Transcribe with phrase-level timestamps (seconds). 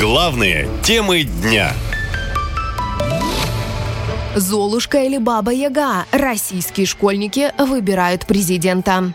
[0.00, 1.74] Главные темы дня.
[4.34, 6.06] Золушка или Баба Яга?
[6.10, 9.12] Российские школьники выбирают президента.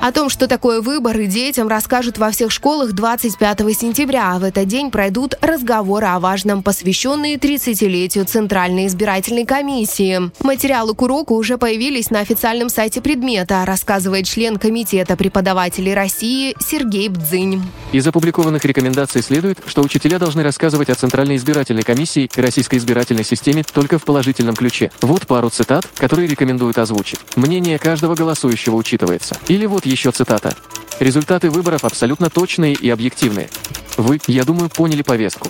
[0.00, 4.38] О том, что такое выборы, детям расскажут во всех школах 25 сентября.
[4.38, 10.30] В этот день пройдут разговоры о важном, посвященные 30-летию Центральной избирательной комиссии.
[10.42, 17.10] Материалы к уроку уже появились на официальном сайте предмета, рассказывает член Комитета преподавателей России Сергей
[17.10, 17.62] Бдзынь.
[17.92, 23.24] Из опубликованных рекомендаций следует, что учителя должны рассказывать о Центральной избирательной комиссии и российской избирательной
[23.24, 24.90] системе только в положительном ключе.
[25.02, 27.20] Вот пару цитат, которые рекомендуют озвучить.
[27.36, 29.36] Мнение каждого голосующего учитывается.
[29.48, 30.56] Или вот еще цитата.
[31.00, 33.48] Результаты выборов абсолютно точные и объективные.
[33.96, 35.48] Вы, я думаю, поняли повестку.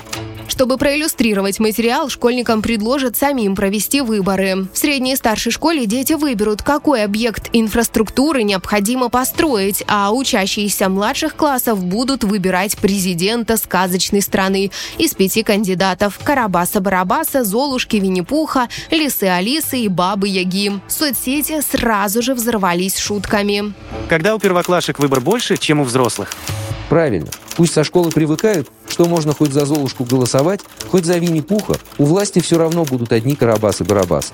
[0.51, 4.67] Чтобы проиллюстрировать материал, школьникам предложат самим провести выборы.
[4.73, 11.37] В средней и старшей школе дети выберут, какой объект инфраструктуры необходимо построить, а учащиеся младших
[11.37, 20.81] классов будут выбирать президента сказочной страны из пяти кандидатов– Карабаса-Барабаса, Золушки, Винни-Пуха, Лисы-Алисы и Бабы-Яги.
[20.89, 23.73] Соцсети сразу же взорвались шутками.
[24.09, 26.33] Когда у первоклашек выбор больше, чем у взрослых?
[26.89, 27.29] Правильно.
[27.57, 30.61] Пусть со школы привыкают, что можно хоть за Золушку голосовать,
[30.91, 31.75] хоть за Винни-Пуха.
[31.99, 34.33] У власти все равно будут одни Карабасы-Барабасы.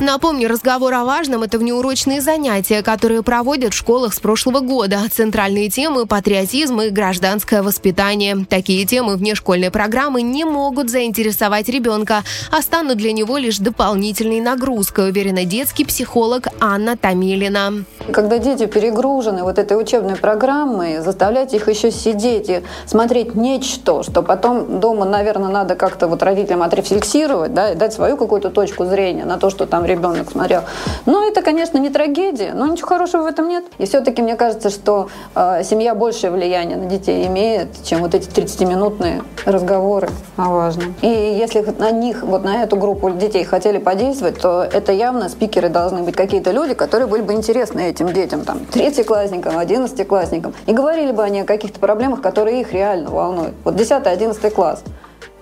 [0.00, 5.00] Напомню, разговор о важном– это внеурочные занятия, которые проводят в школах с прошлого года.
[5.08, 8.44] Центральные темы– патриотизм и гражданское воспитание.
[8.48, 15.10] Такие темы внешкольной программы не могут заинтересовать ребенка, а станут для него лишь дополнительной нагрузкой,
[15.10, 17.84] уверена детский психолог Анна Тамилина.
[18.12, 24.22] Когда дети перегружены вот этой учебной программой, заставлять их еще сидеть и смотреть нечто, что
[24.22, 29.24] потом дома, наверное, надо как-то вот родителям отрефлексировать, да, и дать свою какую-то точку зрения
[29.24, 30.62] на то, что там ребенок смотрел.
[31.06, 33.64] Но это, конечно, не трагедия, но ничего хорошего в этом нет.
[33.78, 38.28] И все-таки мне кажется, что э, семья большее влияние на детей имеет, чем вот эти
[38.28, 40.94] 30-минутные разговоры о важном.
[41.00, 45.68] И если на них, вот на эту группу детей хотели подействовать, то это явно спикеры
[45.68, 51.12] должны быть какие-то люди, которые были бы интересны этим детям, там, третьеклассникам, одиннадцатиклассникам, и говорили
[51.12, 53.54] бы они о каких-то проблемах, которые их реально волнуют.
[53.64, 54.82] Вот 10-11 класс.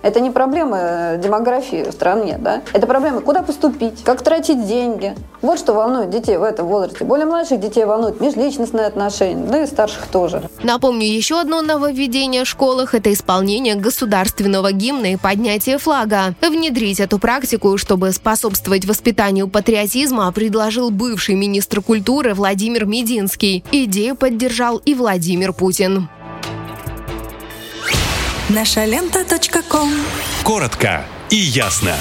[0.03, 2.61] Это не проблема э, демографии в стране, да?
[2.73, 5.15] Это проблема, куда поступить, как тратить деньги.
[5.41, 7.05] Вот что волнует детей в этом возрасте.
[7.05, 10.43] Более младших детей волнует межличностные отношения, да и старших тоже.
[10.61, 16.35] Напомню, еще одно нововведение в школах– это исполнение государственного гимна и поднятие флага.
[16.41, 23.63] Внедрить эту практику, чтобы способствовать воспитанию патриотизма, предложил бывший министр культуры Владимир Мединский.
[23.71, 26.09] Идею поддержал и Владимир Путин.
[28.49, 29.23] Наша лента.
[30.43, 31.95] Коротко и ясно.